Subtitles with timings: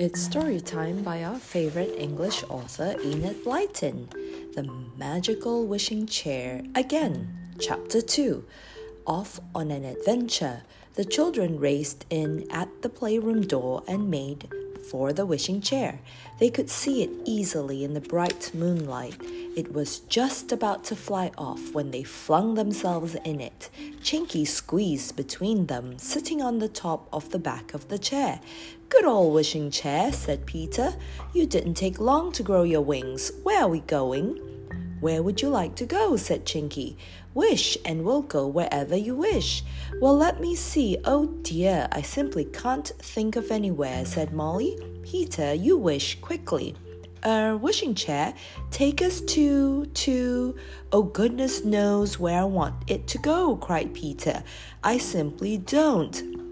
[0.00, 4.08] It's story time by our favorite English author Enid Blyton.
[4.54, 4.62] The
[4.96, 8.44] Magical Wishing Chair Again, Chapter 2.
[9.08, 10.62] Off on an adventure,
[10.94, 14.48] the children raced in at the playroom door and made
[14.90, 16.00] for the wishing chair.
[16.38, 19.20] They could see it easily in the bright moonlight.
[19.56, 23.70] It was just about to fly off when they flung themselves in it.
[24.02, 28.40] Chinky squeezed between them, sitting on the top of the back of the chair.
[28.88, 30.94] Good old wishing chair, said Peter.
[31.34, 33.32] You didn't take long to grow your wings.
[33.42, 34.38] Where are we going?
[35.00, 36.16] Where would you like to go?
[36.16, 36.96] said Chinky.
[37.38, 39.62] Wish, and we'll go wherever you wish.
[40.00, 40.98] Well, let me see.
[41.04, 44.76] Oh dear, I simply can't think of anywhere, said Molly.
[45.04, 46.74] Peter, you wish quickly.
[47.24, 48.34] Er, wishing chair,
[48.72, 50.56] take us to, to.
[50.90, 54.42] Oh, goodness knows where I want it to go, cried Peter.
[54.82, 56.47] I simply don't.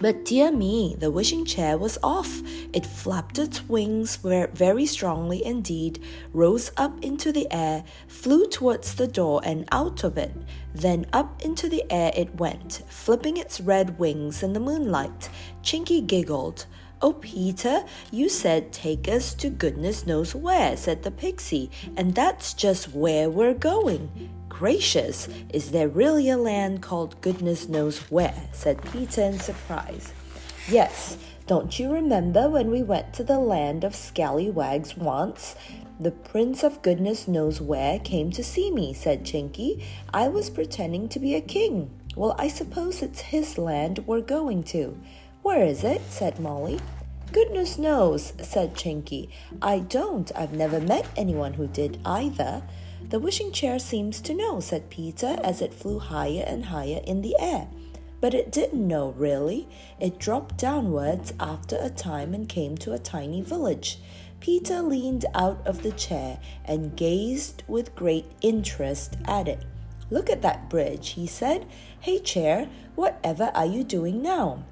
[0.00, 2.40] But dear me, the wishing chair was off.
[2.72, 6.00] It flapped its wings very strongly indeed,
[6.32, 10.32] rose up into the air, flew towards the door and out of it.
[10.72, 15.30] Then up into the air it went, flipping its red wings in the moonlight.
[15.64, 16.66] Chinky giggled.
[17.00, 22.52] Oh, Peter, you said take us to goodness knows where, said the pixie, and that's
[22.54, 24.30] just where we're going.
[24.48, 28.48] Gracious, is there really a land called goodness knows where?
[28.52, 30.12] said Peter in surprise.
[30.68, 35.54] Yes, don't you remember when we went to the land of scallywags once?
[36.00, 39.84] The Prince of Goodness Knows Where came to see me, said Chinky.
[40.12, 41.90] I was pretending to be a king.
[42.16, 44.98] Well, I suppose it's his land we're going to.
[45.48, 46.02] Where is it?
[46.10, 46.78] said Molly.
[47.32, 49.30] Goodness knows, said Chinky.
[49.62, 50.30] I don't.
[50.36, 52.62] I've never met anyone who did either.
[53.08, 57.22] The wishing chair seems to know, said Peter as it flew higher and higher in
[57.22, 57.66] the air.
[58.20, 59.66] But it didn't know, really.
[59.98, 64.00] It dropped downwards after a time and came to a tiny village.
[64.40, 69.64] Peter leaned out of the chair and gazed with great interest at it.
[70.10, 71.64] Look at that bridge, he said.
[72.00, 74.64] Hey, chair, whatever are you doing now?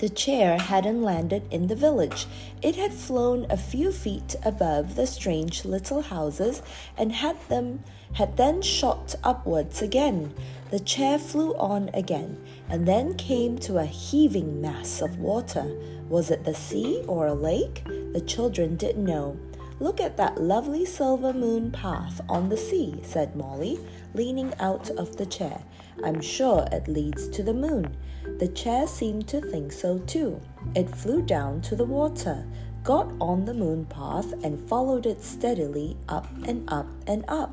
[0.00, 2.26] The chair hadn't landed in the village.
[2.62, 6.62] It had flown a few feet above the strange little houses
[6.96, 7.84] and had them
[8.14, 10.32] had then shot upwards again.
[10.70, 15.70] The chair flew on again and then came to a heaving mass of water.
[16.08, 17.84] Was it the sea or a lake?
[17.84, 19.38] The children didn't know.
[19.80, 23.78] Look at that lovely silver moon path on the sea, said Molly,
[24.14, 25.62] leaning out of the chair.
[26.02, 27.96] I'm sure it leads to the moon.
[28.40, 30.40] The chair seemed to think so too.
[30.74, 32.46] It flew down to the water,
[32.82, 37.52] got on the moon path, and followed it steadily up and up and up.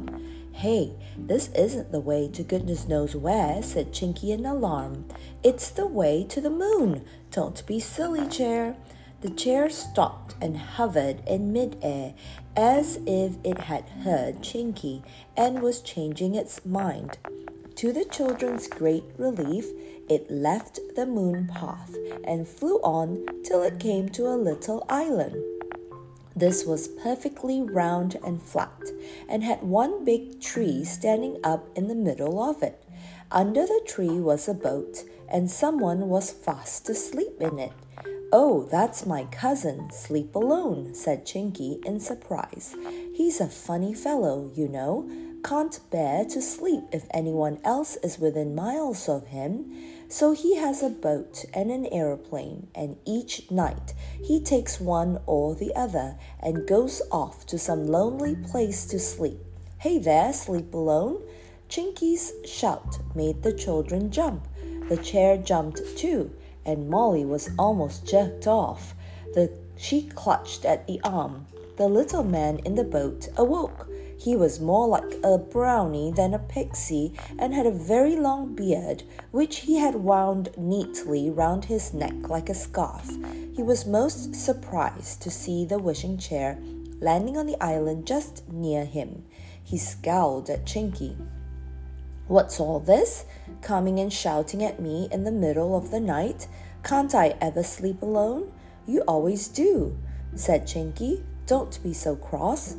[0.53, 5.03] Hey, this isn't the way to goodness knows where, said Chinky in alarm.
[5.43, 7.03] It's the way to the moon.
[7.31, 8.77] Don't be silly, chair.
[9.19, 12.13] The chair stopped and hovered in midair
[12.55, 15.03] as if it had heard Chinky
[15.35, 17.17] and was changing its mind.
[17.77, 19.67] To the children's great relief,
[20.09, 25.35] it left the moon path and flew on till it came to a little island.
[26.35, 28.81] This was perfectly round and flat,
[29.29, 32.83] and had one big tree standing up in the middle of it.
[33.31, 37.73] Under the tree was a boat, and someone was fast asleep in it.
[38.33, 42.75] Oh, that's my cousin, Sleep Alone, said Chinky in surprise.
[43.13, 45.07] He's a funny fellow, you know
[45.47, 49.73] can't bear to sleep if anyone else is within miles of him.
[50.09, 55.55] So he has a boat and an aeroplane, and each night he takes one or
[55.55, 59.39] the other and goes off to some lonely place to sleep.
[59.77, 61.21] Hey there, sleep alone!
[61.69, 64.45] Chinky's shout made the children jump.
[64.89, 66.29] The chair jumped too,
[66.65, 68.93] and Molly was almost jerked off.
[69.33, 71.47] The, she clutched at the arm.
[71.77, 73.87] The little man in the boat awoke.
[74.17, 79.03] He was more like a brownie than a pixie and had a very long beard,
[79.31, 83.09] which he had wound neatly round his neck like a scarf.
[83.55, 86.57] He was most surprised to see the wishing chair
[86.99, 89.23] landing on the island just near him.
[89.63, 91.15] He scowled at Chinky.
[92.27, 93.25] What's all this?
[93.61, 96.47] Coming and shouting at me in the middle of the night?
[96.83, 98.51] Can't I ever sleep alone?
[98.85, 99.97] You always do,
[100.35, 101.23] said Chinky.
[101.45, 102.75] Don't be so cross.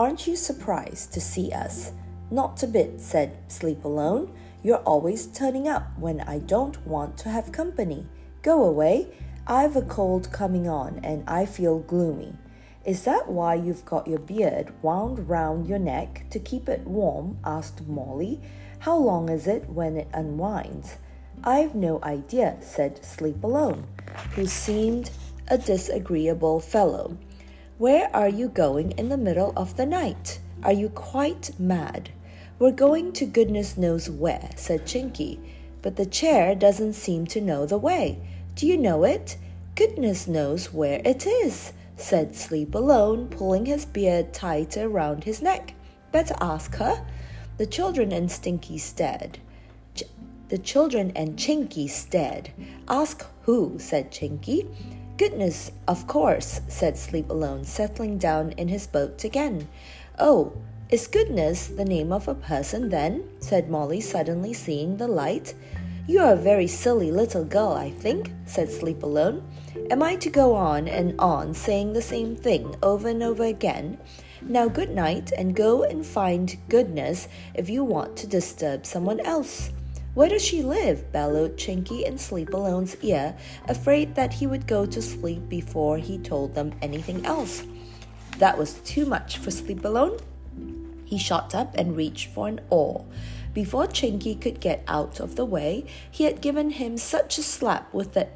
[0.00, 1.92] Aren't you surprised to see us?
[2.30, 4.32] Not a bit, said Sleep Alone.
[4.62, 8.06] You're always turning up when I don't want to have company.
[8.40, 9.08] Go away.
[9.46, 12.32] I've a cold coming on and I feel gloomy.
[12.82, 17.36] Is that why you've got your beard wound round your neck to keep it warm?
[17.44, 18.40] asked Molly.
[18.78, 20.96] How long is it when it unwinds?
[21.44, 23.86] I've no idea, said Sleep Alone,
[24.34, 25.10] who seemed
[25.48, 27.18] a disagreeable fellow.
[27.80, 30.38] Where are you going in the middle of the night?
[30.62, 32.10] Are you quite mad?
[32.58, 35.38] We're going to goodness knows where, said Chinky,
[35.80, 38.18] but the chair doesn't seem to know the way.
[38.54, 39.38] Do you know it?
[39.76, 45.72] Goodness knows where it is, said Sleep Alone, pulling his beard tighter round his neck.
[46.12, 47.02] Better ask her.
[47.56, 49.38] The children and Stinky stared.
[49.94, 50.02] Ch-
[50.50, 52.50] the children and Chinky stared.
[52.88, 53.78] Ask who?
[53.78, 54.68] said Chinky.
[55.20, 59.68] Goodness, of course, said Sleep Alone, settling down in his boat again.
[60.18, 60.54] Oh,
[60.88, 63.28] is goodness the name of a person then?
[63.38, 65.52] said Molly, suddenly seeing the light.
[66.06, 69.46] You are a very silly little girl, I think, said Sleep Alone.
[69.90, 73.98] Am I to go on and on saying the same thing over and over again?
[74.40, 79.70] Now, good night, and go and find goodness if you want to disturb someone else.
[80.12, 81.12] Where does she live?
[81.12, 83.36] bellowed Chinky in Sleep Alone's ear,
[83.68, 87.62] afraid that he would go to sleep before he told them anything else.
[88.38, 90.18] That was too much for Sleep Alone.
[91.04, 93.04] He shot up and reached for an oar.
[93.54, 97.92] Before Chinky could get out of the way, he had given him such a slap
[97.94, 98.28] with the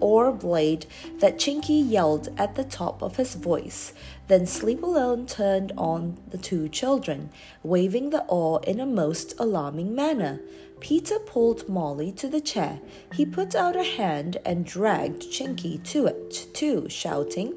[0.00, 0.86] oar blade
[1.18, 3.92] that Chinky yelled at the top of his voice.
[4.28, 7.30] Then Sleep Alone turned on the two children,
[7.62, 10.40] waving the oar in a most alarming manner.
[10.80, 12.80] Peter pulled Molly to the chair.
[13.14, 17.54] He put out a hand and dragged Chinky to it, too, shouting,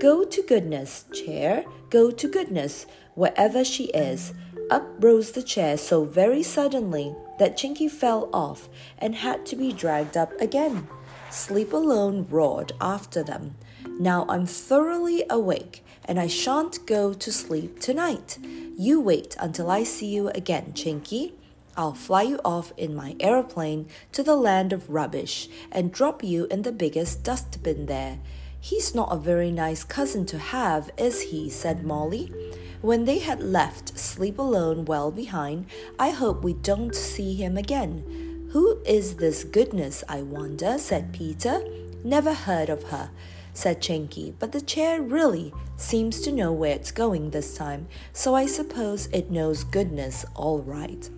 [0.00, 4.34] Go to goodness, chair, go to goodness, wherever she is.
[4.70, 9.72] Up rose the chair so very suddenly that Chinky fell off and had to be
[9.72, 10.88] dragged up again.
[11.30, 13.54] Sleep Alone roared after them.
[13.98, 18.38] Now I'm thoroughly awake, and I shan't go to sleep tonight.
[18.76, 21.32] You wait until I see you again, Chinky.
[21.76, 26.46] I'll fly you off in my aeroplane to the land of rubbish and drop you
[26.50, 28.18] in the biggest dustbin there.
[28.58, 31.50] He's not a very nice cousin to have, is he?
[31.50, 32.32] said Molly.
[32.80, 35.66] When they had left Sleep Alone well behind,
[35.98, 38.48] I hope we don't see him again.
[38.52, 40.78] Who is this goodness, I wonder?
[40.78, 41.62] said Peter.
[42.02, 43.10] Never heard of her,
[43.52, 48.34] said Chinky, but the chair really seems to know where it's going this time, so
[48.34, 51.10] I suppose it knows goodness all right.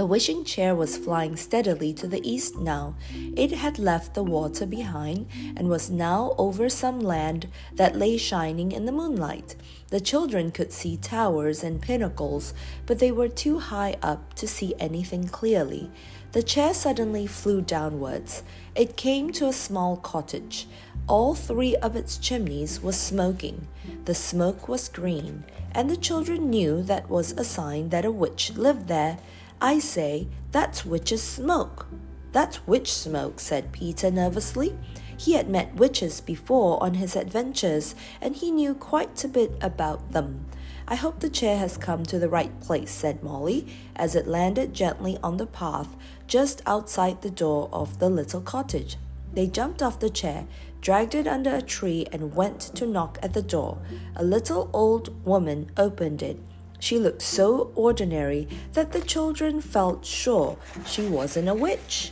[0.00, 2.94] The wishing chair was flying steadily to the east now.
[3.36, 8.72] It had left the water behind and was now over some land that lay shining
[8.72, 9.56] in the moonlight.
[9.88, 12.54] The children could see towers and pinnacles,
[12.86, 15.90] but they were too high up to see anything clearly.
[16.32, 18.42] The chair suddenly flew downwards.
[18.74, 20.66] It came to a small cottage.
[21.08, 23.66] All three of its chimneys were smoking.
[24.06, 28.52] The smoke was green, and the children knew that was a sign that a witch
[28.56, 29.18] lived there.
[29.60, 31.86] I say, that's witch's smoke.
[32.32, 34.76] That's witch smoke, said Peter nervously.
[35.18, 40.12] He had met witches before on his adventures, and he knew quite a bit about
[40.12, 40.46] them.
[40.88, 44.72] I hope the chair has come to the right place, said Molly, as it landed
[44.72, 45.94] gently on the path
[46.26, 48.96] just outside the door of the little cottage.
[49.34, 50.46] They jumped off the chair,
[50.80, 53.78] dragged it under a tree, and went to knock at the door.
[54.16, 56.40] A little old woman opened it.
[56.80, 60.56] She looked so ordinary that the children felt sure
[60.86, 62.10] she wasn't a witch.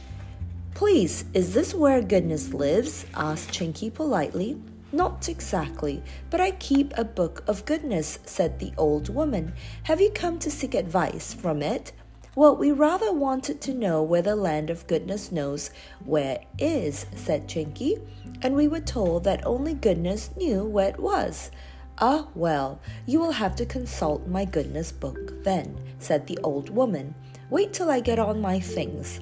[0.74, 3.06] Please, is this where goodness lives?
[3.14, 4.60] asked Chinky politely.
[4.92, 9.54] Not exactly, but I keep a book of goodness, said the old woman.
[9.82, 11.92] Have you come to seek advice from it?
[12.34, 15.70] Well, we rather wanted to know where the land of goodness knows
[16.04, 18.00] where is, said Chinky,
[18.42, 21.50] and we were told that only goodness knew where it was.
[22.00, 27.12] Ah, well, you will have to consult my goodness book then, said the old woman.
[27.50, 29.18] Wait till I get on my things.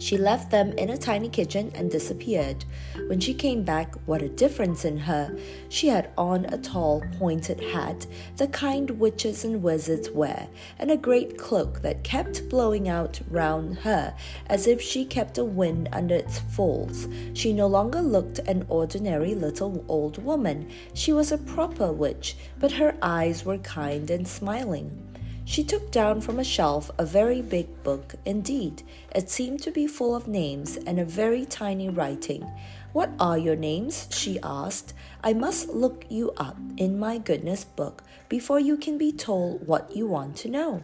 [0.00, 2.64] She left them in a tiny kitchen and disappeared.
[3.06, 5.36] When she came back, what a difference in her!
[5.68, 8.06] She had on a tall, pointed hat,
[8.38, 13.80] the kind witches and wizards wear, and a great cloak that kept blowing out round
[13.80, 14.14] her
[14.46, 17.06] as if she kept a wind under its folds.
[17.34, 20.70] She no longer looked an ordinary little old woman.
[20.94, 25.09] She was a proper witch, but her eyes were kind and smiling.
[25.44, 28.82] She took down from a shelf a very big book indeed.
[29.14, 32.48] It seemed to be full of names and a very tiny writing.
[32.92, 34.08] What are your names?
[34.10, 34.94] she asked.
[35.22, 39.96] I must look you up in my goodness book before you can be told what
[39.96, 40.82] you want to know.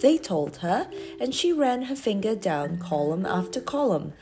[0.00, 0.88] They told her,
[1.20, 4.12] and she ran her finger down column after column.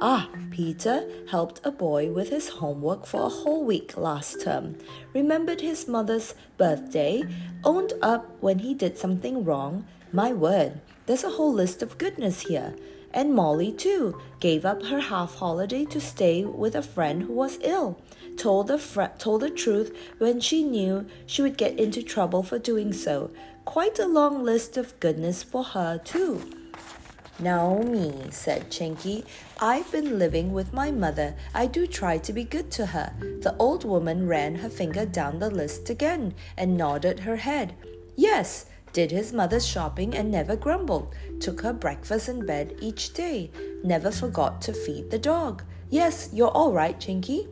[0.00, 4.76] Ah, Peter helped a boy with his homework for a whole week last term,
[5.12, 7.22] remembered his mother's birthday,
[7.62, 9.86] owned up when he did something wrong.
[10.12, 12.74] My word, There's a whole list of goodness here.
[13.12, 17.58] And Molly, too, gave up her half holiday to stay with a friend who was
[17.62, 18.00] ill.
[18.36, 22.58] Told the, fr- told the truth when she knew she would get into trouble for
[22.58, 23.30] doing so.
[23.64, 26.63] Quite a long list of goodness for her, too.
[27.38, 29.24] Naomi, said Chinky,
[29.60, 31.34] I've been living with my mother.
[31.52, 33.12] I do try to be good to her.
[33.40, 37.74] The old woman ran her finger down the list again and nodded her head.
[38.16, 43.50] Yes, did his mother's shopping and never grumbled, took her breakfast in bed each day,
[43.82, 45.64] never forgot to feed the dog.
[45.90, 47.48] Yes, you're all right, Chinky.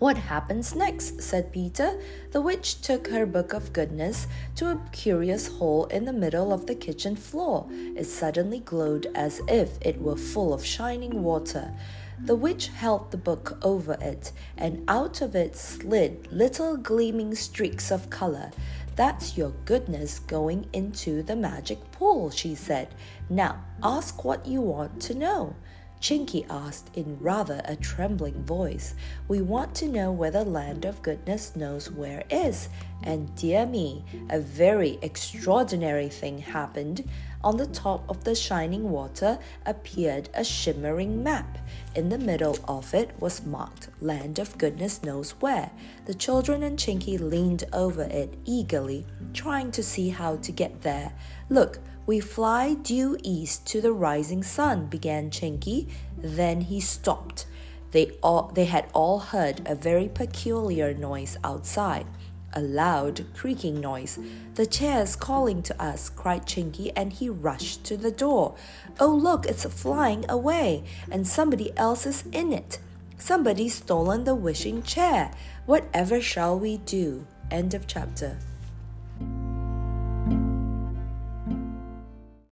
[0.00, 1.20] What happens next?
[1.20, 2.00] said Peter.
[2.32, 6.64] The witch took her book of goodness to a curious hole in the middle of
[6.64, 7.66] the kitchen floor.
[7.70, 11.74] It suddenly glowed as if it were full of shining water.
[12.18, 17.90] The witch held the book over it, and out of it slid little gleaming streaks
[17.90, 18.52] of color.
[18.96, 22.94] That's your goodness going into the magic pool, she said.
[23.28, 25.56] Now ask what you want to know.
[26.00, 28.94] Chinky asked in rather a trembling voice.
[29.28, 32.70] We want to know where the land of goodness knows where is.
[33.02, 37.08] And dear me, a very extraordinary thing happened.
[37.42, 41.58] On the top of the shining water appeared a shimmering map.
[41.94, 45.70] In the middle of it was marked Land of Goodness Knows Where.
[46.06, 51.12] The children and Chinky leaned over it eagerly, trying to see how to get there.
[51.48, 51.78] Look,
[52.10, 55.86] we fly due east to the rising sun, began Chinky.
[56.18, 57.46] Then he stopped.
[57.92, 62.08] They, all, they had all heard a very peculiar noise outside
[62.52, 64.18] a loud creaking noise.
[64.56, 68.56] The chair's calling to us, cried Chinky, and he rushed to the door.
[68.98, 72.80] Oh, look, it's flying away, and somebody else is in it.
[73.18, 75.30] Somebody's stolen the wishing chair.
[75.64, 77.24] Whatever shall we do?
[77.52, 78.36] End of chapter.